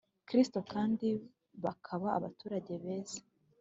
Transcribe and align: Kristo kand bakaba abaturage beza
Kristo 0.27 0.57
kand 0.71 0.99
bakaba 1.63 2.07
abaturage 2.17 2.73
beza 2.83 3.19